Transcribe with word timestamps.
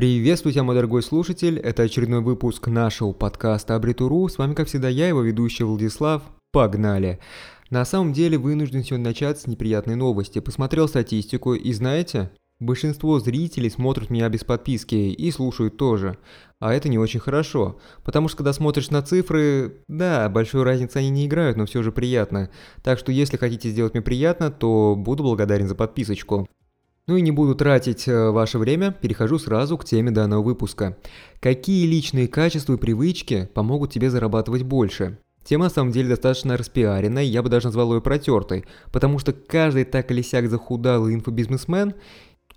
Приветствую 0.00 0.54
тебя, 0.54 0.62
мой 0.62 0.74
дорогой 0.74 1.02
слушатель, 1.02 1.58
это 1.58 1.82
очередной 1.82 2.22
выпуск 2.22 2.68
нашего 2.68 3.12
подкаста 3.12 3.74
Абритуру. 3.74 4.26
С 4.30 4.38
вами, 4.38 4.54
как 4.54 4.66
всегда, 4.66 4.88
я, 4.88 5.06
его 5.06 5.20
ведущий 5.20 5.62
Владислав. 5.62 6.22
Погнали! 6.52 7.20
На 7.68 7.84
самом 7.84 8.14
деле, 8.14 8.38
вынужден 8.38 8.82
сегодня 8.82 9.08
начать 9.08 9.40
с 9.40 9.46
неприятной 9.46 9.96
новости. 9.96 10.38
Посмотрел 10.38 10.88
статистику 10.88 11.52
и 11.52 11.70
знаете, 11.74 12.30
большинство 12.60 13.20
зрителей 13.20 13.68
смотрят 13.68 14.08
меня 14.08 14.30
без 14.30 14.42
подписки 14.42 14.94
и 14.94 15.30
слушают 15.30 15.76
тоже. 15.76 16.16
А 16.60 16.72
это 16.72 16.88
не 16.88 16.98
очень 16.98 17.20
хорошо, 17.20 17.78
потому 18.02 18.28
что 18.28 18.38
когда 18.38 18.54
смотришь 18.54 18.88
на 18.88 19.02
цифры, 19.02 19.82
да, 19.86 20.30
большой 20.30 20.62
разницы 20.62 20.96
они 20.96 21.10
не 21.10 21.26
играют, 21.26 21.58
но 21.58 21.66
все 21.66 21.82
же 21.82 21.92
приятно. 21.92 22.48
Так 22.82 22.98
что 22.98 23.12
если 23.12 23.36
хотите 23.36 23.68
сделать 23.68 23.92
мне 23.92 24.00
приятно, 24.00 24.50
то 24.50 24.94
буду 24.96 25.24
благодарен 25.24 25.68
за 25.68 25.74
подписочку. 25.74 26.48
Ну 27.06 27.16
и 27.16 27.22
не 27.22 27.30
буду 27.30 27.54
тратить 27.54 28.06
э, 28.06 28.30
ваше 28.30 28.58
время, 28.58 28.92
перехожу 28.92 29.38
сразу 29.38 29.76
к 29.76 29.84
теме 29.84 30.10
данного 30.10 30.42
выпуска. 30.42 30.96
Какие 31.40 31.86
личные 31.86 32.28
качества 32.28 32.74
и 32.74 32.76
привычки 32.76 33.48
помогут 33.54 33.92
тебе 33.92 34.10
зарабатывать 34.10 34.62
больше? 34.62 35.18
Тема 35.42 35.64
на 35.64 35.70
самом 35.70 35.90
деле 35.90 36.10
достаточно 36.10 36.56
распиаренная, 36.56 37.22
я 37.22 37.42
бы 37.42 37.48
даже 37.48 37.66
назвал 37.66 37.94
ее 37.94 38.00
протертой, 38.00 38.66
потому 38.92 39.18
что 39.18 39.32
каждый 39.32 39.84
так 39.84 40.10
или 40.10 40.22
сяк 40.22 40.48
захудалый 40.48 41.14
инфобизнесмен, 41.14 41.94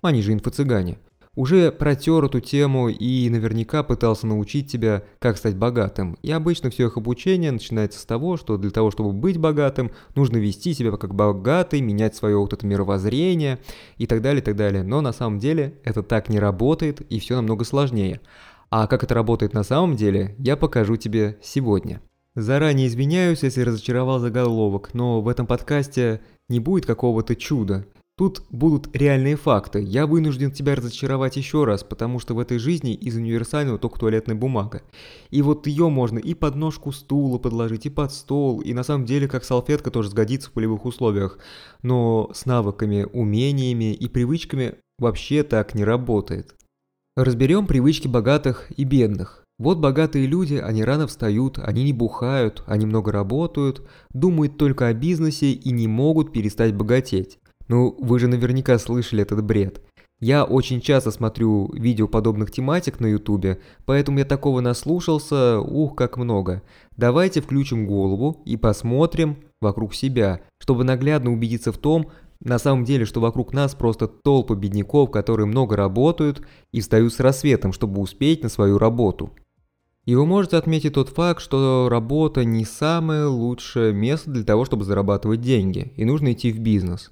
они 0.01 0.21
же 0.21 0.33
инфо-цыгане, 0.33 0.97
уже 1.35 1.71
протер 1.71 2.23
эту 2.25 2.39
тему 2.39 2.89
и 2.89 3.29
наверняка 3.29 3.83
пытался 3.83 4.27
научить 4.27 4.71
тебя, 4.71 5.03
как 5.19 5.37
стать 5.37 5.55
богатым. 5.55 6.17
И 6.21 6.31
обычно 6.31 6.69
все 6.69 6.87
их 6.87 6.97
обучение 6.97 7.51
начинается 7.51 7.99
с 7.99 8.05
того, 8.05 8.37
что 8.37 8.57
для 8.57 8.69
того, 8.69 8.91
чтобы 8.91 9.13
быть 9.13 9.37
богатым, 9.37 9.91
нужно 10.15 10.37
вести 10.37 10.73
себя 10.73 10.91
как 10.91 11.15
богатый, 11.15 11.81
менять 11.81 12.15
свое 12.15 12.37
вот 12.37 12.53
это 12.53 12.65
мировоззрение 12.67 13.59
и 13.97 14.05
так 14.05 14.21
далее, 14.21 14.41
и 14.41 14.45
так 14.45 14.55
далее. 14.55 14.83
Но 14.83 15.01
на 15.01 15.11
самом 15.11 15.39
деле 15.39 15.79
это 15.83 16.03
так 16.03 16.29
не 16.29 16.39
работает 16.39 17.01
и 17.01 17.19
все 17.19 17.35
намного 17.35 17.63
сложнее. 17.65 18.21
А 18.69 18.87
как 18.87 19.03
это 19.03 19.13
работает 19.15 19.53
на 19.53 19.63
самом 19.63 19.95
деле, 19.95 20.35
я 20.39 20.55
покажу 20.55 20.97
тебе 20.97 21.37
сегодня. 21.41 22.01
Заранее 22.35 22.87
извиняюсь, 22.87 23.43
если 23.43 23.61
разочаровал 23.61 24.19
заголовок, 24.19 24.95
но 24.95 25.21
в 25.21 25.27
этом 25.27 25.45
подкасте 25.45 26.21
не 26.49 26.59
будет 26.59 26.85
какого-то 26.85 27.35
чуда. 27.35 27.85
Тут 28.15 28.43
будут 28.51 28.95
реальные 28.95 29.35
факты. 29.35 29.81
Я 29.81 30.05
вынужден 30.05 30.51
тебя 30.51 30.75
разочаровать 30.75 31.35
еще 31.35 31.63
раз, 31.63 31.83
потому 31.83 32.19
что 32.19 32.35
в 32.35 32.39
этой 32.39 32.59
жизни 32.59 32.93
из 32.93 33.15
универсального 33.15 33.79
только 33.79 33.99
туалетная 33.99 34.35
бумага. 34.35 34.83
И 35.31 35.41
вот 35.41 35.65
ее 35.65 35.89
можно 35.89 36.19
и 36.19 36.35
под 36.35 36.53
ножку 36.53 36.91
стула 36.91 37.39
подложить, 37.39 37.87
и 37.87 37.89
под 37.89 38.13
стол, 38.13 38.61
и 38.61 38.73
на 38.73 38.83
самом 38.83 39.05
деле 39.05 39.27
как 39.27 39.43
салфетка 39.43 39.89
тоже 39.89 40.11
сгодится 40.11 40.49
в 40.49 40.53
полевых 40.53 40.85
условиях. 40.85 41.39
Но 41.81 42.29
с 42.35 42.45
навыками, 42.45 43.07
умениями 43.11 43.95
и 43.95 44.07
привычками 44.07 44.75
вообще 44.99 45.41
так 45.41 45.73
не 45.73 45.83
работает. 45.83 46.53
Разберем 47.15 47.65
привычки 47.65 48.07
богатых 48.07 48.71
и 48.77 48.83
бедных. 48.83 49.43
Вот 49.57 49.79
богатые 49.79 50.27
люди, 50.27 50.55
они 50.55 50.83
рано 50.83 51.07
встают, 51.07 51.57
они 51.57 51.83
не 51.83 51.93
бухают, 51.93 52.63
они 52.67 52.85
много 52.85 53.11
работают, 53.11 53.87
думают 54.11 54.57
только 54.57 54.87
о 54.87 54.93
бизнесе 54.93 55.51
и 55.51 55.71
не 55.71 55.87
могут 55.87 56.31
перестать 56.31 56.75
богатеть. 56.75 57.39
Ну, 57.67 57.95
вы 57.99 58.19
же 58.19 58.27
наверняка 58.27 58.77
слышали 58.77 59.21
этот 59.21 59.43
бред. 59.43 59.81
Я 60.19 60.45
очень 60.45 60.79
часто 60.79 61.11
смотрю 61.11 61.69
видео 61.73 62.07
подобных 62.07 62.49
тематик 62.51 62.99
на 62.99 63.07
ютубе, 63.07 63.59
поэтому 63.85 64.19
я 64.19 64.25
такого 64.25 64.61
наслушался, 64.61 65.59
ух, 65.59 65.95
как 65.95 66.17
много. 66.17 66.61
Давайте 66.95 67.41
включим 67.41 67.85
голову 67.85 68.41
и 68.45 68.55
посмотрим 68.55 69.37
вокруг 69.59 69.93
себя, 69.93 70.41
чтобы 70.59 70.85
наглядно 70.85 71.33
убедиться 71.33 71.73
в 71.73 71.77
том, 71.77 72.09
на 72.39 72.59
самом 72.59 72.83
деле, 72.83 73.05
что 73.05 73.21
вокруг 73.21 73.53
нас 73.53 73.73
просто 73.73 74.07
толпы 74.07 74.55
бедняков, 74.55 75.11
которые 75.11 75.45
много 75.45 75.75
работают 75.75 76.41
и 76.71 76.81
встают 76.81 77.13
с 77.13 77.19
рассветом, 77.19 77.73
чтобы 77.73 78.01
успеть 78.01 78.43
на 78.43 78.49
свою 78.49 78.77
работу. 78.77 79.31
И 80.05 80.15
вы 80.15 80.25
можете 80.25 80.57
отметить 80.57 80.93
тот 80.93 81.07
факт, 81.09 81.41
что 81.41 81.87
работа 81.89 82.43
не 82.43 82.65
самое 82.65 83.25
лучшее 83.25 83.93
место 83.93 84.29
для 84.31 84.43
того, 84.43 84.65
чтобы 84.65 84.83
зарабатывать 84.83 85.39
деньги, 85.39 85.93
и 85.95 86.03
нужно 86.03 86.33
идти 86.33 86.51
в 86.51 86.59
бизнес. 86.59 87.11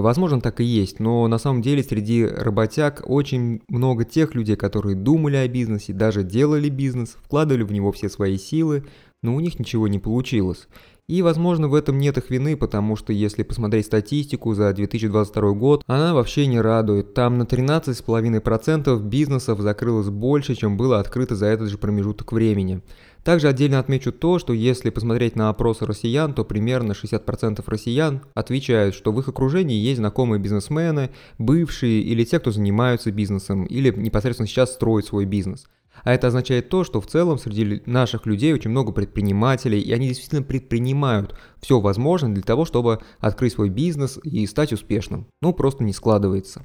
Возможно, 0.00 0.40
так 0.40 0.60
и 0.60 0.64
есть, 0.64 0.98
но 0.98 1.26
на 1.28 1.38
самом 1.38 1.62
деле 1.62 1.82
среди 1.82 2.24
работяг 2.24 3.02
очень 3.06 3.62
много 3.68 4.04
тех 4.04 4.34
людей, 4.34 4.56
которые 4.56 4.96
думали 4.96 5.36
о 5.36 5.46
бизнесе, 5.46 5.92
даже 5.92 6.24
делали 6.24 6.68
бизнес, 6.68 7.16
вкладывали 7.22 7.62
в 7.62 7.72
него 7.72 7.92
все 7.92 8.08
свои 8.08 8.38
силы, 8.38 8.84
но 9.22 9.34
у 9.34 9.40
них 9.40 9.58
ничего 9.58 9.88
не 9.88 9.98
получилось. 9.98 10.68
И, 11.06 11.20
возможно, 11.20 11.68
в 11.68 11.74
этом 11.74 11.98
нет 11.98 12.16
их 12.16 12.30
вины, 12.30 12.56
потому 12.56 12.96
что 12.96 13.12
если 13.12 13.42
посмотреть 13.42 13.84
статистику 13.84 14.54
за 14.54 14.72
2022 14.72 15.52
год, 15.52 15.84
она 15.86 16.14
вообще 16.14 16.46
не 16.46 16.58
радует. 16.58 17.12
Там 17.12 17.36
на 17.36 17.42
13,5% 17.42 19.02
бизнесов 19.02 19.60
закрылось 19.60 20.08
больше, 20.08 20.54
чем 20.54 20.78
было 20.78 20.98
открыто 21.00 21.36
за 21.36 21.44
этот 21.46 21.68
же 21.68 21.76
промежуток 21.76 22.32
времени. 22.32 22.80
Также 23.22 23.48
отдельно 23.48 23.80
отмечу 23.80 24.12
то, 24.12 24.38
что 24.38 24.54
если 24.54 24.88
посмотреть 24.88 25.36
на 25.36 25.50
опросы 25.50 25.84
россиян, 25.84 26.32
то 26.32 26.42
примерно 26.42 26.92
60% 26.92 27.62
россиян 27.66 28.22
отвечают, 28.32 28.94
что 28.94 29.12
в 29.12 29.20
их 29.20 29.28
окружении 29.28 29.76
есть 29.76 29.98
знакомые 29.98 30.40
бизнесмены, 30.40 31.10
бывшие 31.36 32.00
или 32.00 32.24
те, 32.24 32.38
кто 32.38 32.50
занимаются 32.50 33.12
бизнесом, 33.12 33.66
или 33.66 33.90
непосредственно 33.94 34.46
сейчас 34.46 34.72
строят 34.72 35.04
свой 35.04 35.26
бизнес. 35.26 35.66
А 36.04 36.12
это 36.12 36.28
означает 36.28 36.68
то, 36.68 36.84
что 36.84 37.00
в 37.00 37.06
целом 37.06 37.38
среди 37.38 37.82
наших 37.86 38.26
людей 38.26 38.52
очень 38.52 38.70
много 38.70 38.92
предпринимателей, 38.92 39.80
и 39.80 39.92
они 39.92 40.08
действительно 40.08 40.42
предпринимают 40.42 41.34
все 41.60 41.80
возможное 41.80 42.32
для 42.32 42.42
того, 42.42 42.64
чтобы 42.64 43.00
открыть 43.18 43.54
свой 43.54 43.70
бизнес 43.70 44.18
и 44.22 44.46
стать 44.46 44.72
успешным. 44.72 45.26
Ну, 45.42 45.52
просто 45.52 45.82
не 45.82 45.92
складывается. 45.92 46.64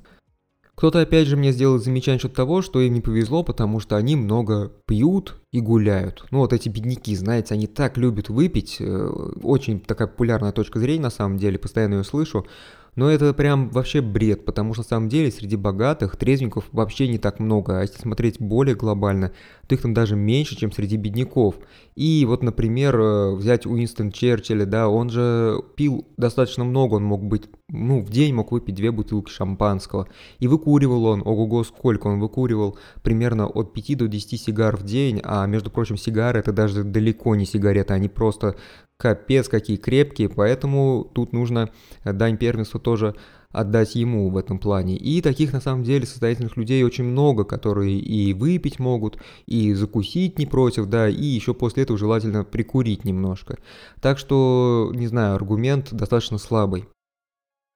Кто-то 0.80 1.02
опять 1.02 1.28
же 1.28 1.36
мне 1.36 1.52
сделал 1.52 1.78
замечание 1.78 2.16
насчет 2.16 2.34
того, 2.34 2.62
что 2.62 2.80
им 2.80 2.94
не 2.94 3.02
повезло, 3.02 3.44
потому 3.44 3.82
что 3.82 3.98
они 3.98 4.16
много 4.16 4.72
пьют 4.86 5.36
и 5.52 5.60
гуляют. 5.60 6.26
Ну 6.32 6.40
вот 6.40 6.54
эти 6.54 6.70
бедняки, 6.70 7.18
знаете, 7.18 7.54
они 7.54 7.68
так 7.68 7.98
любят 7.98 8.30
выпить. 8.30 8.78
Э, 8.80 9.10
очень 9.44 9.82
такая 9.82 10.08
популярная 10.08 10.54
точка 10.54 10.80
зрения 10.80 11.04
на 11.04 11.10
самом 11.10 11.38
деле, 11.38 11.60
постоянно 11.60 11.96
ее 11.96 12.04
слышу. 12.06 12.46
Но 12.96 13.10
это 13.10 13.34
прям 13.34 13.70
вообще 13.70 14.02
бред, 14.02 14.46
потому 14.46 14.74
что 14.74 14.84
на 14.84 14.88
самом 14.88 15.10
деле 15.10 15.32
среди 15.32 15.56
богатых 15.56 16.18
трезвенников 16.18 16.66
вообще 16.72 17.08
не 17.08 17.18
так 17.18 17.40
много. 17.40 17.80
А 17.80 17.82
если 17.82 18.00
смотреть 18.00 18.40
более 18.40 18.76
глобально, 18.76 19.32
то 19.68 19.76
их 19.76 19.82
там 19.82 19.94
даже 19.94 20.16
меньше, 20.16 20.56
чем 20.56 20.72
среди 20.72 20.98
бедняков. 20.98 21.56
И 21.96 22.26
вот, 22.26 22.44
например, 22.44 23.00
э, 23.00 23.36
взять 23.36 23.66
Уинстон 23.66 24.12
Черчилля, 24.12 24.66
да, 24.66 24.88
он 24.88 25.10
же 25.10 25.62
пил 25.76 26.08
достаточно 26.18 26.64
много, 26.64 26.96
он 26.96 27.04
мог 27.04 27.24
быть, 27.24 27.44
ну, 27.68 28.02
в 28.02 28.10
день 28.10 28.34
мог 28.34 28.52
выпить 28.52 28.76
две 28.76 28.92
бутылки 28.92 29.30
шампанского. 29.30 30.08
И 30.40 30.48
выкуривал 30.48 31.06
он, 31.06 31.22
ого-го, 31.24 31.64
сколько 31.64 32.08
он 32.08 32.20
выкуривал, 32.20 32.78
примерно 33.04 33.48
от 33.48 33.74
5 33.74 33.98
до 33.98 34.08
10 34.08 34.42
сигар 34.42 34.76
в 34.78 34.84
день, 34.84 35.22
а, 35.24 35.46
между 35.46 35.70
прочим, 35.70 35.98
сигары 35.98 36.40
это 36.40 36.52
даже 36.52 36.84
далеко 36.84 37.36
не 37.36 37.46
сигареты, 37.46 37.94
они 37.94 38.10
просто 38.10 38.56
капец 39.00 39.48
какие 39.48 39.78
крепкие, 39.78 40.30
поэтому 40.30 41.10
тут 41.14 41.32
нужно 41.32 41.70
дань 42.04 42.38
первенства 42.38 42.80
тоже 42.80 43.16
отдать 43.52 43.96
ему 43.96 44.30
в 44.30 44.38
этом 44.38 44.60
плане. 44.60 44.96
И 44.96 45.22
таких 45.22 45.54
на 45.54 45.62
самом 45.62 45.84
деле 45.84 46.06
состоятельных 46.06 46.58
людей 46.58 46.84
очень 46.84 47.06
много, 47.06 47.46
которые 47.46 47.98
и 47.98 48.34
выпить 48.34 48.78
могут, 48.78 49.18
и 49.48 49.74
закусить 49.74 50.38
не 50.38 50.46
против, 50.46 50.86
да, 50.86 51.10
и 51.10 51.24
еще 51.24 51.54
после 51.54 51.84
этого 51.84 51.98
желательно 51.98 52.44
прикурить 52.44 53.06
немножко. 53.06 53.58
Так 54.02 54.20
что, 54.20 54.92
не 54.94 55.08
знаю, 55.08 55.36
аргумент 55.36 55.92
достаточно 55.92 56.38
слабый. 56.38 56.88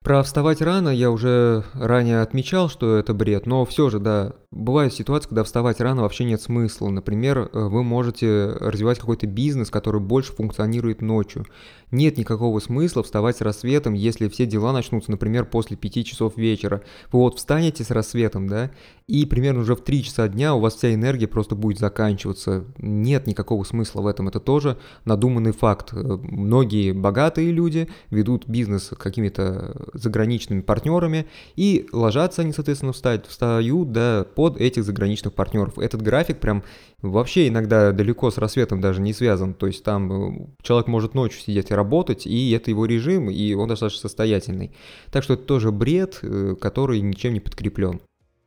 Про 0.04 0.22
вставать 0.22 0.62
рано 0.62 0.90
я 0.90 1.10
уже 1.10 1.64
ранее 1.74 2.20
отмечал, 2.22 2.68
что 2.70 2.98
это 2.98 3.14
бред, 3.14 3.46
но 3.46 3.64
все 3.64 3.90
же, 3.90 4.00
да, 4.00 4.34
бывают 4.52 4.94
ситуации, 4.94 5.30
когда 5.30 5.46
вставать 5.46 5.80
рано 5.80 6.02
вообще 6.02 6.26
нет 6.26 6.42
смысла. 6.42 6.90
Например, 6.90 7.38
э, 7.40 7.48
вы 7.54 7.84
можете 7.84 8.52
развивать 8.60 9.00
какой-то 9.00 9.28
бизнес, 9.28 9.70
который 9.70 10.02
больше 10.02 10.34
функционирует 10.34 11.02
ночью. 11.02 11.46
Нет 11.92 12.18
никакого 12.18 12.60
смысла 12.60 13.04
вставать 13.04 13.38
с 13.38 13.42
рассветом, 13.42 13.94
если 13.94 14.28
все 14.28 14.46
дела 14.46 14.74
начнутся, 14.74 15.12
например, 15.12 15.46
после 15.46 15.78
5 15.78 16.06
часов 16.06 16.38
вечера. 16.38 16.82
Вы 17.12 17.20
вот 17.20 17.38
встанете 17.38 17.84
с 17.84 17.92
рассветом, 17.92 18.48
да, 18.48 18.72
и 19.08 19.26
примерно 19.26 19.62
уже 19.62 19.76
в 19.76 19.84
3 19.84 20.04
часа 20.04 20.28
дня 20.28 20.54
у 20.56 20.60
вас 20.60 20.76
вся 20.76 20.94
энергия 20.94 21.28
просто 21.28 21.56
будет 21.56 21.80
заканчиваться. 21.80 22.66
Нет 22.78 23.28
никакого 23.28 23.64
смысла 23.64 24.02
в 24.02 24.08
этом, 24.08 24.28
это 24.28 24.40
тоже 24.40 24.78
надуманный 25.06 25.52
факт. 25.52 25.94
Э, 25.94 26.18
многие 26.22 26.92
богатые 26.92 27.52
люди 27.52 27.88
ведут 28.10 28.48
бизнес 28.48 28.92
какими-то 28.98 29.93
заграничными 29.94 30.62
партнерами, 30.62 31.28
и 31.56 31.88
ложатся 31.92 32.42
они, 32.42 32.54
соответственно, 32.54 32.94
встать, 32.94 33.26
встают, 33.28 33.92
да, 33.92 34.26
под 34.36 34.58
этих 34.58 34.84
заграничных 34.84 35.34
партнеров. 35.34 35.78
Этот 35.78 36.02
график 36.02 36.40
прям 36.40 36.64
вообще 37.02 37.48
иногда 37.48 37.92
далеко 37.92 38.32
с 38.32 38.38
рассветом 38.38 38.82
даже 38.82 39.02
не 39.02 39.14
связан, 39.14 39.54
то 39.54 39.68
есть 39.68 39.84
там 39.84 40.12
э, 40.12 40.48
человек 40.62 40.88
может 40.88 41.14
ночью 41.14 41.42
сидеть 41.42 41.72
и 41.72 41.74
работать, 41.74 42.26
и 42.26 42.52
это 42.52 42.72
его 42.72 42.86
режим, 42.86 43.30
и 43.30 43.54
он 43.54 43.70
достаточно 43.70 44.02
состоятельный. 44.02 44.72
Так 45.12 45.24
что 45.24 45.34
это 45.34 45.44
тоже 45.44 45.72
бред, 45.72 46.20
э, 46.22 46.56
который 46.60 47.02
ничем 47.02 47.34
не 47.34 47.40
подкреплен. 47.40 48.02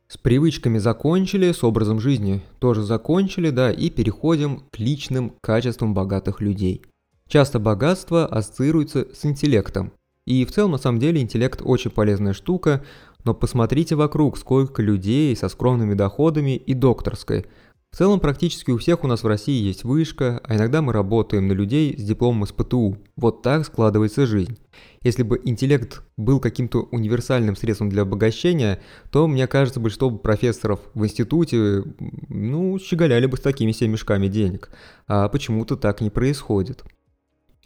С 0.09 0.17
привычками 0.17 0.77
закончили, 0.77 1.51
с 1.51 1.65
образом 1.65 1.99
жизни 1.99 2.41
тоже 2.59 2.81
закончили, 2.81 3.49
да, 3.49 3.71
и 3.71 3.89
переходим 3.89 4.63
к 4.71 4.79
личным 4.79 5.33
качествам 5.41 5.93
богатых 5.93 6.39
людей. 6.39 6.81
Часто 7.27 7.59
богатство 7.59 8.25
ассоциируется 8.25 9.07
с 9.13 9.25
интеллектом. 9.25 9.91
И 10.27 10.43
в 10.43 10.51
целом, 10.51 10.71
на 10.71 10.77
самом 10.77 10.99
деле, 10.99 11.21
интеллект 11.21 11.61
очень 11.63 11.89
полезная 11.89 12.33
штука, 12.33 12.83
но 13.23 13.33
посмотрите 13.33 13.95
вокруг, 13.95 14.37
сколько 14.37 14.81
людей 14.81 15.33
со 15.37 15.47
скромными 15.47 15.93
доходами 15.93 16.57
и 16.57 16.73
докторской. 16.73 17.45
В 17.91 17.95
целом 17.97 18.19
практически 18.19 18.71
у 18.71 18.77
всех 18.77 19.05
у 19.05 19.07
нас 19.07 19.23
в 19.23 19.27
России 19.27 19.63
есть 19.63 19.85
вышка, 19.85 20.41
а 20.43 20.57
иногда 20.57 20.81
мы 20.81 20.91
работаем 20.91 21.47
на 21.47 21.53
людей 21.53 21.95
с 21.97 22.03
дипломом 22.03 22.43
из 22.43 22.51
ПТУ. 22.51 22.97
Вот 23.15 23.41
так 23.41 23.65
складывается 23.65 24.25
жизнь. 24.25 24.57
Если 25.01 25.23
бы 25.23 25.39
интеллект 25.45 26.03
был 26.17 26.41
каким-то 26.41 26.89
универсальным 26.91 27.55
средством 27.55 27.87
для 27.87 28.01
обогащения, 28.01 28.81
то, 29.09 29.27
мне 29.27 29.47
кажется, 29.47 29.79
большинство 29.79 30.11
профессоров 30.11 30.81
в 30.93 31.05
институте, 31.05 31.83
ну, 32.27 32.77
щеголяли 32.79 33.27
бы 33.27 33.37
с 33.37 33.39
такими 33.39 33.71
себе 33.71 33.91
мешками 33.91 34.27
денег. 34.27 34.71
А 35.07 35.29
почему-то 35.29 35.77
так 35.77 36.01
не 36.01 36.09
происходит. 36.09 36.83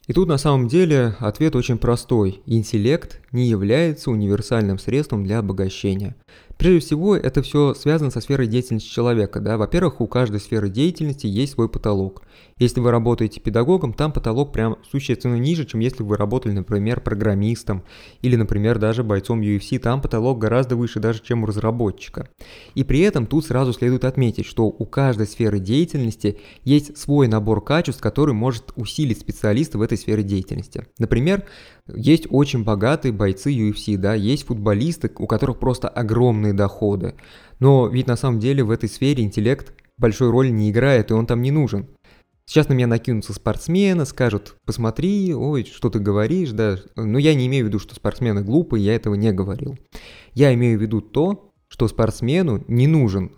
И 0.07 0.13
тут 0.13 0.27
на 0.27 0.37
самом 0.37 0.67
деле 0.67 1.15
ответ 1.19 1.55
очень 1.55 1.77
простой. 1.77 2.41
Интеллект 2.45 3.21
не 3.31 3.47
является 3.47 4.09
универсальным 4.09 4.79
средством 4.79 5.23
для 5.23 5.39
обогащения. 5.39 6.15
Прежде 6.61 6.79
всего, 6.79 7.15
это 7.15 7.41
все 7.41 7.73
связано 7.73 8.11
со 8.11 8.21
сферой 8.21 8.45
деятельности 8.45 8.87
человека. 8.87 9.39
Да? 9.39 9.57
Во-первых, 9.57 9.99
у 9.99 10.05
каждой 10.05 10.39
сферы 10.39 10.69
деятельности 10.69 11.25
есть 11.25 11.53
свой 11.53 11.67
потолок. 11.67 12.21
Если 12.59 12.79
вы 12.79 12.91
работаете 12.91 13.39
педагогом, 13.39 13.93
там 13.93 14.13
потолок 14.13 14.53
прям 14.53 14.77
существенно 14.91 15.37
ниже, 15.37 15.65
чем 15.65 15.79
если 15.79 16.03
вы 16.03 16.17
работали, 16.17 16.51
например, 16.51 17.01
программистом 17.01 17.83
или, 18.21 18.35
например, 18.35 18.77
даже 18.77 19.03
бойцом 19.03 19.41
UFC, 19.41 19.79
там 19.79 20.03
потолок 20.03 20.37
гораздо 20.37 20.75
выше 20.75 20.99
даже, 20.99 21.23
чем 21.23 21.41
у 21.41 21.47
разработчика. 21.47 22.29
И 22.75 22.83
при 22.83 22.99
этом 22.99 23.25
тут 23.25 23.47
сразу 23.47 23.73
следует 23.73 24.05
отметить, 24.05 24.45
что 24.45 24.67
у 24.67 24.85
каждой 24.85 25.25
сферы 25.25 25.57
деятельности 25.57 26.37
есть 26.63 26.95
свой 26.95 27.27
набор 27.27 27.63
качеств, 27.63 28.03
который 28.03 28.35
может 28.35 28.71
усилить 28.75 29.19
специалиста 29.19 29.79
в 29.79 29.81
этой 29.81 29.97
сфере 29.97 30.21
деятельности. 30.21 30.85
Например, 30.99 31.43
есть 31.95 32.27
очень 32.29 32.63
богатые 32.63 33.11
бойцы 33.11 33.51
UFC, 33.53 33.97
да, 33.97 34.13
есть 34.13 34.45
футболисты, 34.45 35.11
у 35.17 35.27
которых 35.27 35.59
просто 35.59 35.87
огромные 35.87 36.53
доходы. 36.53 37.15
Но 37.59 37.87
ведь 37.87 38.07
на 38.07 38.15
самом 38.15 38.39
деле 38.39 38.63
в 38.63 38.71
этой 38.71 38.89
сфере 38.89 39.23
интеллект 39.23 39.73
большой 39.97 40.29
роли 40.29 40.49
не 40.49 40.71
играет, 40.71 41.11
и 41.11 41.13
он 41.13 41.25
там 41.25 41.41
не 41.41 41.51
нужен. 41.51 41.87
Сейчас 42.45 42.67
на 42.67 42.73
меня 42.73 42.87
накинутся 42.87 43.33
спортсмены, 43.33 44.05
скажут, 44.05 44.55
посмотри, 44.65 45.33
ой, 45.33 45.63
что 45.63 45.89
ты 45.89 45.99
говоришь, 45.99 46.51
да. 46.51 46.77
Но 46.95 47.17
я 47.17 47.33
не 47.33 47.47
имею 47.47 47.65
в 47.65 47.67
виду, 47.69 47.79
что 47.79 47.95
спортсмены 47.95 48.43
глупые, 48.43 48.83
я 48.83 48.95
этого 48.95 49.15
не 49.15 49.31
говорил. 49.31 49.77
Я 50.33 50.53
имею 50.53 50.77
в 50.77 50.81
виду 50.81 51.01
то, 51.01 51.51
что 51.69 51.87
спортсмену 51.87 52.63
не 52.67 52.87
нужен 52.87 53.31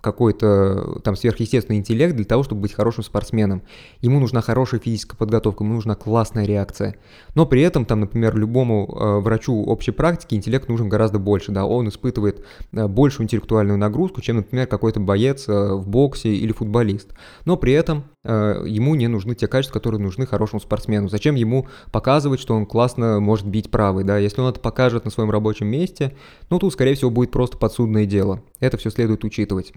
какой-то 0.00 1.00
там 1.02 1.16
сверхъестественный 1.16 1.80
интеллект 1.80 2.14
для 2.14 2.24
того, 2.24 2.44
чтобы 2.44 2.60
быть 2.60 2.72
хорошим 2.72 3.02
спортсменом. 3.02 3.64
Ему 4.00 4.20
нужна 4.20 4.42
хорошая 4.42 4.78
физическая 4.78 5.18
подготовка, 5.18 5.64
ему 5.64 5.74
нужна 5.74 5.96
классная 5.96 6.46
реакция. 6.46 6.94
Но 7.34 7.46
при 7.46 7.62
этом, 7.62 7.84
там, 7.84 7.98
например, 7.98 8.36
любому 8.36 8.86
э, 8.86 9.18
врачу 9.18 9.60
общей 9.64 9.90
практики 9.90 10.36
интеллект 10.36 10.68
нужен 10.68 10.88
гораздо 10.88 11.18
больше, 11.18 11.50
да, 11.50 11.64
он 11.64 11.88
испытывает 11.88 12.44
э, 12.70 12.86
большую 12.86 13.24
интеллектуальную 13.24 13.76
нагрузку, 13.76 14.20
чем, 14.20 14.36
например, 14.36 14.68
какой-то 14.68 15.00
боец 15.00 15.48
э, 15.48 15.74
в 15.74 15.88
боксе 15.88 16.32
или 16.32 16.52
футболист. 16.52 17.12
Но 17.44 17.56
при 17.56 17.72
этом 17.72 18.04
э, 18.22 18.62
ему 18.68 18.94
не 18.94 19.08
нужны 19.08 19.34
те 19.34 19.48
качества, 19.48 19.74
которые 19.74 20.00
нужны 20.00 20.26
хорошему 20.26 20.60
спортсмену. 20.60 21.08
Зачем 21.08 21.34
ему 21.34 21.66
показывать, 21.90 22.38
что 22.38 22.54
он 22.54 22.66
классно 22.66 23.18
может 23.18 23.48
бить 23.48 23.68
правый, 23.68 24.04
да, 24.04 24.16
если 24.16 24.40
он 24.42 24.48
это 24.48 24.60
покажет 24.60 25.04
на 25.04 25.10
своем 25.10 25.32
рабочем 25.32 25.66
месте, 25.66 26.14
ну, 26.50 26.60
тут, 26.60 26.72
скорее 26.72 26.94
всего, 26.94 27.10
будет 27.10 27.32
просто 27.32 27.58
подсудное 27.58 28.06
дело. 28.06 28.44
Это 28.60 28.76
все 28.76 28.90
следует 28.90 29.24
учитывать. 29.24 29.72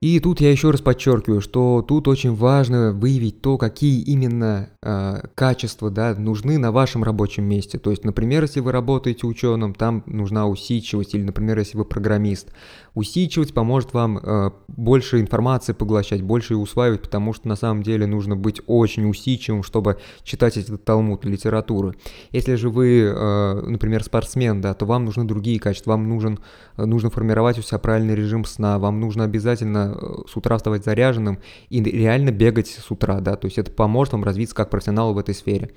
И 0.00 0.20
тут 0.20 0.40
я 0.40 0.52
еще 0.52 0.70
раз 0.70 0.80
подчеркиваю, 0.80 1.40
что 1.40 1.82
тут 1.82 2.06
очень 2.06 2.32
важно 2.32 2.92
выявить 2.92 3.42
то, 3.42 3.58
какие 3.58 4.00
именно 4.00 4.68
э, 4.80 5.22
качества 5.34 5.90
да, 5.90 6.14
нужны 6.14 6.56
на 6.56 6.70
вашем 6.70 7.02
рабочем 7.02 7.42
месте. 7.42 7.80
То 7.80 7.90
есть, 7.90 8.04
например, 8.04 8.42
если 8.42 8.60
вы 8.60 8.70
работаете 8.70 9.26
ученым, 9.26 9.74
там 9.74 10.04
нужна 10.06 10.46
усидчивость, 10.46 11.16
или, 11.16 11.24
например, 11.24 11.58
если 11.58 11.76
вы 11.76 11.84
программист, 11.84 12.52
усидчивость 12.94 13.54
поможет 13.54 13.92
вам 13.92 14.18
э, 14.18 14.50
больше 14.68 15.20
информации 15.20 15.72
поглощать, 15.72 16.22
больше 16.22 16.54
ее 16.54 16.58
усваивать, 16.58 17.02
потому 17.02 17.32
что 17.32 17.48
на 17.48 17.56
самом 17.56 17.82
деле 17.82 18.06
нужно 18.06 18.36
быть 18.36 18.60
очень 18.68 19.10
усидчивым, 19.10 19.64
чтобы 19.64 19.98
читать 20.22 20.58
этот 20.58 20.84
талмуд 20.84 21.24
литературы. 21.24 21.96
Если 22.30 22.54
же 22.54 22.70
вы, 22.70 23.00
э, 23.00 23.62
например, 23.66 24.04
спортсмен, 24.04 24.60
да, 24.60 24.74
то 24.74 24.86
вам 24.86 25.06
нужны 25.06 25.24
другие 25.24 25.58
качества, 25.58 25.90
вам 25.90 26.08
нужен, 26.08 26.38
нужно 26.76 27.10
формировать 27.10 27.58
у 27.58 27.62
себя 27.62 27.78
правильный 27.78 28.14
режим 28.14 28.44
сна, 28.44 28.78
вам 28.78 29.00
нужно 29.00 29.24
обязательно 29.24 29.87
с 30.26 30.36
утра 30.36 30.56
вставать 30.56 30.84
заряженным 30.84 31.38
и 31.68 31.82
реально 31.82 32.30
бегать 32.30 32.68
с 32.68 32.90
утра, 32.90 33.20
да, 33.20 33.36
то 33.36 33.46
есть 33.46 33.58
это 33.58 33.70
поможет 33.70 34.12
вам 34.12 34.24
развиться 34.24 34.54
как 34.54 34.70
профессионалу 34.70 35.14
в 35.14 35.18
этой 35.18 35.34
сфере. 35.34 35.70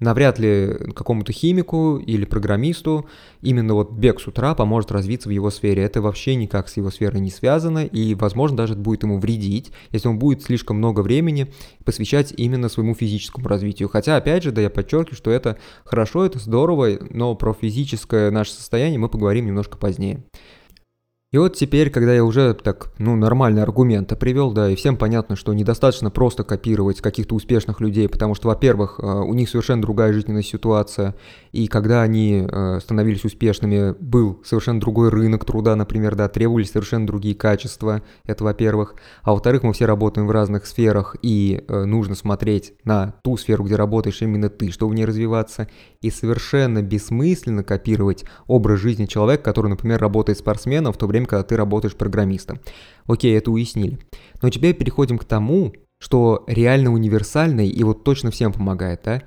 Навряд 0.00 0.38
ли 0.38 0.74
какому-то 0.94 1.32
химику 1.32 1.96
или 1.96 2.24
программисту 2.24 3.08
именно 3.42 3.74
вот 3.74 3.90
бег 3.90 4.20
с 4.20 4.28
утра 4.28 4.54
поможет 4.54 4.92
развиться 4.92 5.28
в 5.28 5.32
его 5.32 5.50
сфере. 5.50 5.82
Это 5.82 6.00
вообще 6.00 6.36
никак 6.36 6.68
с 6.68 6.76
его 6.76 6.90
сферой 6.90 7.20
не 7.20 7.30
связано 7.30 7.84
и, 7.84 8.14
возможно, 8.14 8.56
даже 8.56 8.76
будет 8.76 9.02
ему 9.02 9.18
вредить, 9.18 9.72
если 9.90 10.06
он 10.06 10.20
будет 10.20 10.42
слишком 10.42 10.76
много 10.76 11.00
времени 11.00 11.52
посвящать 11.84 12.32
именно 12.36 12.68
своему 12.68 12.94
физическому 12.94 13.48
развитию. 13.48 13.88
Хотя, 13.88 14.16
опять 14.16 14.44
же, 14.44 14.52
да, 14.52 14.60
я 14.60 14.70
подчеркиваю, 14.70 15.16
что 15.16 15.32
это 15.32 15.58
хорошо, 15.84 16.24
это 16.24 16.38
здорово, 16.38 16.90
но 17.10 17.34
про 17.34 17.52
физическое 17.52 18.30
наше 18.30 18.52
состояние 18.52 19.00
мы 19.00 19.08
поговорим 19.08 19.46
немножко 19.46 19.78
позднее. 19.78 20.22
И 21.30 21.36
вот 21.36 21.56
теперь, 21.56 21.90
когда 21.90 22.14
я 22.14 22.24
уже 22.24 22.54
так, 22.54 22.90
ну, 22.96 23.14
нормальные 23.14 23.62
аргументы 23.62 24.16
привел, 24.16 24.52
да, 24.52 24.70
и 24.70 24.76
всем 24.76 24.96
понятно, 24.96 25.36
что 25.36 25.52
недостаточно 25.52 26.10
просто 26.10 26.42
копировать 26.42 27.02
каких-то 27.02 27.34
успешных 27.34 27.82
людей, 27.82 28.08
потому 28.08 28.34
что, 28.34 28.48
во-первых, 28.48 28.98
э, 28.98 29.04
у 29.04 29.34
них 29.34 29.50
совершенно 29.50 29.82
другая 29.82 30.14
жизненная 30.14 30.40
ситуация, 30.40 31.16
и 31.52 31.66
когда 31.66 32.00
они 32.00 32.46
э, 32.50 32.78
становились 32.80 33.26
успешными, 33.26 33.94
был 34.00 34.40
совершенно 34.42 34.80
другой 34.80 35.10
рынок 35.10 35.44
труда, 35.44 35.76
например, 35.76 36.14
да, 36.14 36.28
требовались 36.30 36.70
совершенно 36.70 37.06
другие 37.06 37.34
качества, 37.34 38.00
это 38.24 38.42
во-первых. 38.42 38.94
А 39.22 39.32
во-вторых, 39.32 39.64
мы 39.64 39.74
все 39.74 39.84
работаем 39.84 40.26
в 40.26 40.30
разных 40.30 40.64
сферах, 40.64 41.14
и 41.20 41.62
э, 41.68 41.84
нужно 41.84 42.14
смотреть 42.14 42.72
на 42.84 43.12
ту 43.22 43.36
сферу, 43.36 43.64
где 43.64 43.76
работаешь 43.76 44.22
именно 44.22 44.48
ты, 44.48 44.70
чтобы 44.70 44.92
в 44.92 44.94
ней 44.94 45.04
развиваться, 45.04 45.68
и 46.00 46.10
совершенно 46.10 46.80
бессмысленно 46.80 47.64
копировать 47.64 48.24
образ 48.46 48.80
жизни 48.80 49.04
человека, 49.04 49.42
который, 49.42 49.68
например, 49.68 50.00
работает 50.00 50.38
спортсменом, 50.38 50.94
в 50.94 50.96
то 50.96 51.06
время 51.06 51.17
время, 51.18 51.26
когда 51.28 51.42
ты 51.42 51.56
работаешь 51.56 51.94
программистом. 51.94 52.60
Окей, 53.06 53.36
это 53.36 53.50
уяснили. 53.50 53.98
Но 54.42 54.50
теперь 54.50 54.74
переходим 54.74 55.18
к 55.18 55.24
тому, 55.24 55.72
что 55.98 56.44
реально 56.46 56.92
универсальный 56.92 57.68
и 57.68 57.84
вот 57.84 58.04
точно 58.04 58.30
всем 58.30 58.52
помогает, 58.52 59.02
да? 59.04 59.22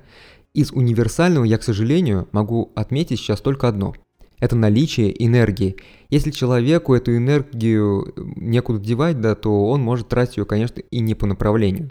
Из 0.54 0.72
универсального 0.72 1.44
я, 1.44 1.58
к 1.58 1.62
сожалению, 1.62 2.28
могу 2.32 2.72
отметить 2.74 3.18
сейчас 3.18 3.40
только 3.40 3.68
одно. 3.68 3.94
Это 4.42 4.56
наличие 4.56 5.24
энергии. 5.24 5.76
Если 6.10 6.32
человеку 6.32 6.94
эту 6.94 7.16
энергию 7.16 8.12
некуда 8.16 8.80
девать, 8.80 9.20
да, 9.20 9.36
то 9.36 9.68
он 9.68 9.82
может 9.82 10.08
тратить 10.08 10.38
ее, 10.38 10.44
конечно, 10.44 10.80
и 10.80 10.98
не 10.98 11.14
по 11.14 11.26
направлению. 11.26 11.90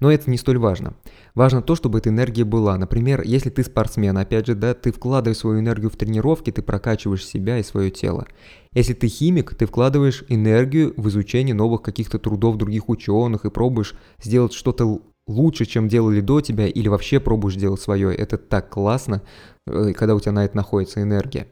Но 0.00 0.10
это 0.10 0.28
не 0.28 0.36
столь 0.36 0.58
важно. 0.58 0.94
Важно 1.36 1.62
то, 1.62 1.76
чтобы 1.76 1.98
эта 1.98 2.08
энергия 2.08 2.42
была. 2.42 2.76
Например, 2.76 3.22
если 3.22 3.50
ты 3.50 3.62
спортсмен, 3.62 4.18
опять 4.18 4.48
же, 4.48 4.56
да, 4.56 4.74
ты 4.74 4.90
вкладываешь 4.90 5.38
свою 5.38 5.60
энергию 5.60 5.90
в 5.90 5.96
тренировки, 5.96 6.50
ты 6.50 6.60
прокачиваешь 6.60 7.24
себя 7.24 7.58
и 7.58 7.62
свое 7.62 7.92
тело. 7.92 8.26
Если 8.72 8.94
ты 8.94 9.06
химик, 9.06 9.54
ты 9.54 9.66
вкладываешь 9.66 10.24
энергию 10.28 10.94
в 10.96 11.08
изучение 11.08 11.54
новых 11.54 11.82
каких-то 11.82 12.18
трудов 12.18 12.56
других 12.56 12.88
ученых 12.88 13.44
и 13.44 13.50
пробуешь 13.50 13.94
сделать 14.20 14.54
что-то 14.54 15.02
лучше, 15.28 15.66
чем 15.66 15.86
делали 15.86 16.20
до 16.20 16.40
тебя, 16.40 16.66
или 16.66 16.88
вообще 16.88 17.20
пробуешь 17.20 17.54
делать 17.54 17.80
свое. 17.80 18.12
Это 18.12 18.38
так 18.38 18.70
классно, 18.70 19.22
э, 19.68 19.92
когда 19.92 20.16
у 20.16 20.20
тебя 20.20 20.32
на 20.32 20.44
это 20.44 20.56
находится 20.56 21.00
энергия. 21.00 21.46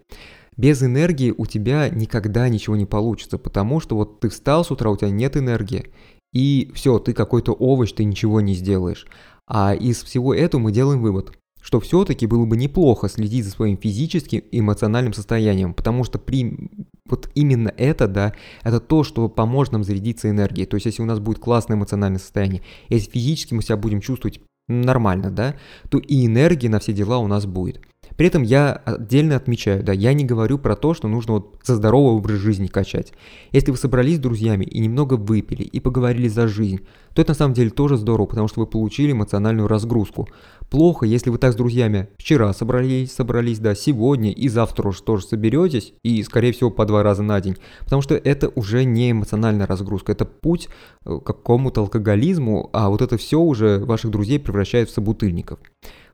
Без 0.57 0.83
энергии 0.83 1.35
у 1.37 1.47
тебя 1.47 1.89
никогда 1.89 2.49
ничего 2.49 2.77
не 2.77 2.87
получится, 2.87 3.39
потому 3.39 3.81
что 3.81 3.97
вот 3.97 4.21
ты 4.21 4.29
встал 4.29 4.65
с 4.65 4.71
утра, 4.71 4.91
у 4.91 4.97
тебя 4.97 5.11
нет 5.11 5.37
энергии, 5.37 5.91
и 6.33 6.71
все, 6.75 6.99
ты 6.99 7.13
какой-то 7.13 7.53
овощ, 7.53 7.93
ты 7.93 8.05
ничего 8.05 8.41
не 8.41 8.55
сделаешь. 8.55 9.07
А 9.47 9.75
из 9.75 10.03
всего 10.03 10.35
этого 10.35 10.61
мы 10.61 10.73
делаем 10.73 11.03
вывод, 11.03 11.33
что 11.61 11.81
все-таки 11.81 12.27
было 12.27 12.45
бы 12.47 12.57
неплохо 12.57 13.09
следить 13.09 13.45
за 13.45 13.51
своим 13.51 13.77
физическим 13.77 14.41
и 14.41 14.61
эмоциональным 14.61 15.13
состоянием, 15.13 15.75
потому 15.75 16.05
что 16.05 16.19
при 16.19 16.71
вот 17.09 17.29
именно 17.35 17.73
это, 17.77 18.07
да, 18.07 18.35
это 18.63 18.81
то, 18.81 19.03
что 19.03 19.29
поможет 19.29 19.73
нам 19.73 19.85
зарядиться 19.85 20.31
энергией. 20.31 20.67
То 20.67 20.77
есть, 20.77 20.87
если 20.87 21.03
у 21.03 21.07
нас 21.07 21.19
будет 21.19 21.41
классное 21.41 21.77
эмоциональное 21.77 22.21
состояние, 22.21 22.63
если 22.89 23.11
физически 23.11 23.55
мы 23.55 23.63
себя 23.63 23.77
будем 23.77 24.01
чувствовать 24.01 24.41
нормально, 24.69 25.31
да, 25.31 25.57
то 25.89 25.99
и 25.99 26.27
энергии 26.27 26.69
на 26.69 26.79
все 26.79 26.93
дела 26.93 27.19
у 27.19 27.27
нас 27.27 27.47
будет. 27.47 27.81
При 28.21 28.27
этом 28.27 28.43
я 28.43 28.73
отдельно 28.73 29.37
отмечаю, 29.37 29.83
да, 29.83 29.95
я 29.95 30.13
не 30.13 30.27
говорю 30.27 30.59
про 30.59 30.77
то, 30.77 30.93
что 30.93 31.09
нужно 31.09 31.33
вот 31.33 31.57
за 31.65 31.77
здоровый 31.77 32.19
образ 32.19 32.37
жизни 32.37 32.67
качать. 32.67 33.15
Если 33.51 33.71
вы 33.71 33.79
собрались 33.79 34.17
с 34.17 34.21
друзьями 34.21 34.67
и 34.67 34.79
немного 34.79 35.15
выпили 35.15 35.63
и 35.63 35.81
поговорили 35.81 36.29
за 36.29 36.47
жизнь, 36.47 36.81
то 37.15 37.23
это 37.23 37.31
на 37.31 37.35
самом 37.35 37.55
деле 37.55 37.71
тоже 37.71 37.97
здорово, 37.97 38.27
потому 38.27 38.47
что 38.47 38.61
вы 38.61 38.67
получили 38.67 39.13
эмоциональную 39.13 39.69
разгрузку. 39.69 40.29
Плохо, 40.69 41.07
если 41.07 41.31
вы 41.31 41.39
так 41.39 41.55
с 41.55 41.57
друзьями 41.57 42.11
вчера 42.19 42.53
собрались, 42.53 43.11
собрались, 43.11 43.59
да, 43.59 43.75
сегодня 43.75 44.31
и 44.33 44.51
завтра 44.51 44.89
уж 44.89 45.01
тоже 45.01 45.25
соберетесь, 45.25 45.95
и, 46.05 46.23
скорее 46.23 46.53
всего, 46.53 46.71
по 46.71 46.85
два 46.85 47.03
раза 47.03 47.23
на 47.23 47.41
день, 47.41 47.57
потому 47.85 48.03
что 48.03 48.17
это 48.17 48.51
уже 48.51 48.85
не 48.85 49.13
эмоциональная 49.13 49.67
разгрузка, 49.67 50.13
это 50.13 50.27
путь 50.27 50.69
э, 51.07 51.19
к 51.19 51.25
какому-то 51.25 51.81
алкоголизму, 51.81 52.69
а 52.75 52.91
вот 52.91 53.01
это 53.01 53.17
все 53.17 53.41
уже 53.41 53.79
ваших 53.79 54.11
друзей 54.11 54.39
превращает 54.39 54.91
в 54.91 54.93
собутыльников. 54.93 55.59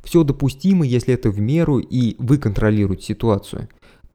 Все 0.06 0.22
допустимо, 0.22 0.86
если 0.86 1.14
это 1.14 1.30
в 1.30 1.40
меру 1.40 1.80
и 1.80 2.14
вы 2.20 2.38
контролируете 2.38 3.02
ситуацию. 3.02 3.68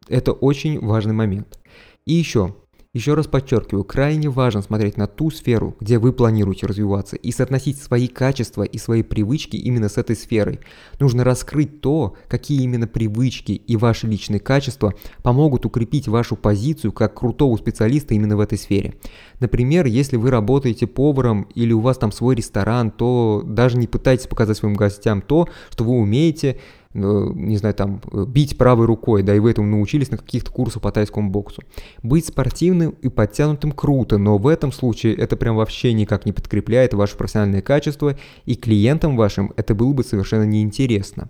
Это 0.08 0.32
очень 0.32 0.80
важный 0.80 1.14
момент. 1.14 1.60
И 2.06 2.14
еще, 2.14 2.56
еще 2.94 3.14
раз 3.14 3.28
подчеркиваю, 3.28 3.86
крайне 3.86 4.30
важно 4.30 4.62
смотреть 4.62 4.98
на 4.98 5.08
ту 5.08 5.32
сферу, 5.32 5.78
где 5.80 5.98
вы 5.98 6.12
планируете 6.12 6.68
развиваться, 6.68 7.16
и 7.16 7.32
соотносить 7.32 7.82
свои 7.82 8.08
качества 8.08 8.64
и 8.64 8.78
свои 8.78 9.02
привычки 9.02 9.56
именно 9.56 9.88
с 9.88 9.98
этой 9.98 10.18
сферой. 10.18 10.60
Нужно 11.00 11.24
раскрыть 11.24 11.80
то, 11.80 12.18
какие 12.28 12.64
именно 12.64 12.88
привычки 12.88 13.54
и 13.54 13.78
ваши 13.78 14.08
личные 14.08 14.42
качества 14.42 14.94
помогут 15.24 15.66
укрепить 15.66 16.10
вашу 16.10 16.36
позицию 16.36 16.92
как 16.92 17.14
крутого 17.14 17.56
специалиста 17.56 18.14
именно 18.14 18.36
в 18.36 18.42
этой 18.42 18.58
сфере. 18.58 18.96
Например, 19.40 19.86
если 19.86 20.18
вы 20.18 20.30
работаете 20.30 20.86
поваром 20.86 21.44
или 21.56 21.72
у 21.72 21.80
вас 21.80 21.98
там 21.98 22.12
свой 22.12 22.36
ресторан, 22.36 22.92
то 22.92 23.42
даже 23.46 23.78
не 23.78 23.88
пытайтесь 23.88 24.28
показать 24.28 24.58
своим 24.58 24.74
гостям 24.74 25.22
то, 25.22 25.48
что 25.70 25.86
вы 25.86 25.94
умеете, 25.94 26.60
не 26.94 27.58
знаю, 27.58 27.74
там, 27.76 28.02
э, 28.12 28.26
бить 28.28 28.58
правой 28.58 28.86
рукой, 28.86 29.24
да, 29.24 29.36
и 29.36 29.40
вы 29.40 29.52
этому 29.52 29.68
научились 29.68 30.12
на 30.12 30.18
каких-то 30.18 30.52
курсах 30.52 30.82
по 30.82 30.92
тайскому 30.92 31.30
боксу. 31.30 31.62
Быть 32.04 32.26
спортивным 32.26 32.96
и 33.02 33.10
подтянутым 33.10 33.72
круто, 33.72 34.18
но 34.18 34.38
в 34.38 34.48
этом 34.48 34.72
случае 34.72 35.16
это 35.16 35.38
прям 35.38 35.56
вообще 35.56 35.94
никак 35.94 36.26
не 36.26 36.34
подкрепляет 36.34 36.94
ваши 36.94 37.16
профессиональные 37.16 37.62
качества, 37.62 38.18
и 38.46 38.56
клиентам 38.56 39.16
вашим 39.16 39.54
это 39.56 39.74
было 39.76 39.94
бы 39.94 40.04
совершенно 40.04 40.44
неинтересно. 40.44 41.30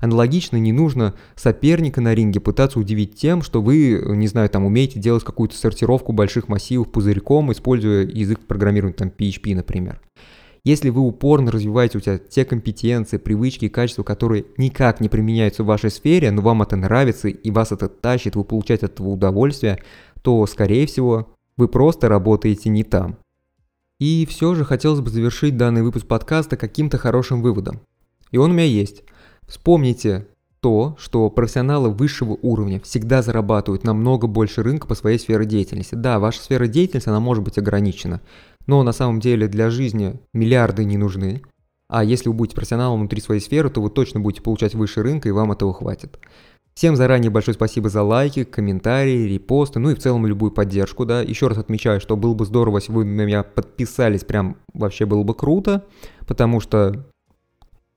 Аналогично 0.00 0.56
не 0.56 0.72
нужно 0.72 1.14
соперника 1.34 2.00
на 2.00 2.14
ринге 2.14 2.40
пытаться 2.40 2.78
удивить 2.78 3.14
тем, 3.14 3.42
что 3.42 3.62
вы, 3.62 4.02
не 4.06 4.28
знаю, 4.28 4.48
там 4.48 4.64
умеете 4.64 5.00
делать 5.00 5.24
какую-то 5.24 5.56
сортировку 5.56 6.12
больших 6.12 6.48
массивов 6.48 6.90
пузырьком, 6.90 7.52
используя 7.52 8.04
язык 8.04 8.40
программирования, 8.40 8.94
там 8.94 9.08
PHP, 9.08 9.54
например. 9.54 10.00
Если 10.64 10.90
вы 10.90 11.00
упорно 11.00 11.50
развиваете 11.50 11.98
у 11.98 12.00
тебя 12.00 12.18
те 12.18 12.44
компетенции, 12.44 13.16
привычки 13.16 13.64
и 13.64 13.68
качества, 13.68 14.04
которые 14.04 14.44
никак 14.56 15.00
не 15.00 15.08
применяются 15.08 15.64
в 15.64 15.66
вашей 15.66 15.90
сфере, 15.90 16.30
но 16.30 16.40
вам 16.40 16.62
это 16.62 16.76
нравится 16.76 17.26
и 17.28 17.50
вас 17.50 17.72
это 17.72 17.88
тащит, 17.88 18.36
вы 18.36 18.44
получаете 18.44 18.86
от 18.86 18.92
этого 18.92 19.08
удовольствие, 19.08 19.82
то, 20.22 20.46
скорее 20.46 20.86
всего, 20.86 21.34
вы 21.56 21.66
просто 21.66 22.08
работаете 22.08 22.70
не 22.70 22.84
там. 22.84 23.16
И 23.98 24.24
все 24.26 24.54
же 24.54 24.64
хотелось 24.64 25.00
бы 25.00 25.10
завершить 25.10 25.56
данный 25.56 25.82
выпуск 25.82 26.06
подкаста 26.06 26.56
каким-то 26.56 26.96
хорошим 26.96 27.42
выводом. 27.42 27.80
И 28.30 28.36
он 28.36 28.52
у 28.52 28.54
меня 28.54 28.64
есть. 28.64 29.02
Вспомните 29.48 30.28
то, 30.60 30.94
что 30.96 31.28
профессионалы 31.28 31.90
высшего 31.90 32.38
уровня 32.40 32.80
всегда 32.80 33.20
зарабатывают 33.20 33.82
намного 33.82 34.28
больше 34.28 34.62
рынка 34.62 34.86
по 34.86 34.94
своей 34.94 35.18
сфере 35.18 35.44
деятельности. 35.44 35.96
Да, 35.96 36.20
ваша 36.20 36.40
сфера 36.40 36.68
деятельности, 36.68 37.08
она 37.08 37.18
может 37.18 37.42
быть 37.42 37.58
ограничена, 37.58 38.20
но 38.66 38.82
на 38.82 38.92
самом 38.92 39.20
деле 39.20 39.48
для 39.48 39.70
жизни 39.70 40.20
миллиарды 40.32 40.84
не 40.84 40.96
нужны. 40.96 41.42
А 41.88 42.04
если 42.04 42.28
вы 42.28 42.34
будете 42.34 42.56
профессионалом 42.56 43.00
внутри 43.00 43.20
своей 43.20 43.40
сферы, 43.40 43.68
то 43.68 43.82
вы 43.82 43.90
точно 43.90 44.20
будете 44.20 44.42
получать 44.42 44.74
выше 44.74 45.02
рынка, 45.02 45.28
и 45.28 45.32
вам 45.32 45.52
этого 45.52 45.74
хватит. 45.74 46.18
Всем 46.74 46.96
заранее 46.96 47.30
большое 47.30 47.54
спасибо 47.54 47.90
за 47.90 48.02
лайки, 48.02 48.44
комментарии, 48.44 49.28
репосты, 49.28 49.78
ну 49.78 49.90
и 49.90 49.94
в 49.94 49.98
целом 49.98 50.26
любую 50.26 50.52
поддержку, 50.52 51.04
да. 51.04 51.20
Еще 51.20 51.48
раз 51.48 51.58
отмечаю, 51.58 52.00
что 52.00 52.16
было 52.16 52.32
бы 52.32 52.46
здорово, 52.46 52.78
если 52.78 52.92
вы 52.92 53.04
на 53.04 53.22
меня 53.22 53.42
подписались, 53.42 54.24
прям 54.24 54.56
вообще 54.72 55.04
было 55.04 55.22
бы 55.22 55.34
круто, 55.34 55.84
потому 56.26 56.60
что 56.60 57.06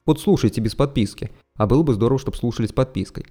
вот 0.05 0.19
слушайте 0.19 0.61
без 0.61 0.75
подписки, 0.75 1.31
а 1.57 1.65
было 1.65 1.81
бы 1.81 1.93
здорово, 1.93 2.19
чтобы 2.19 2.37
слушали 2.37 2.67
с 2.67 2.71
подпиской. 2.71 3.25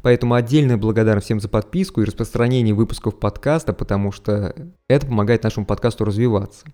Поэтому 0.00 0.34
отдельная 0.34 0.76
благодарность 0.76 1.26
всем 1.26 1.40
за 1.40 1.48
подписку 1.48 2.00
и 2.00 2.04
распространение 2.04 2.74
выпусков 2.74 3.18
подкаста, 3.18 3.72
потому 3.72 4.10
что 4.10 4.54
это 4.88 5.06
помогает 5.06 5.42
нашему 5.42 5.66
подкасту 5.66 6.04
развиваться. 6.04 6.66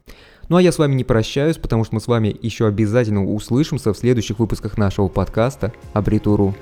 Ну 0.48 0.56
а 0.56 0.62
я 0.62 0.72
с 0.72 0.78
вами 0.78 0.94
не 0.94 1.04
прощаюсь, 1.04 1.56
потому 1.56 1.84
что 1.84 1.94
мы 1.94 2.00
с 2.00 2.06
вами 2.06 2.36
еще 2.40 2.66
обязательно 2.66 3.24
услышимся 3.24 3.92
в 3.92 3.98
следующих 3.98 4.38
выпусках 4.38 4.78
нашего 4.78 5.08
подкаста 5.08 5.72
«Абритуру». 5.92 6.54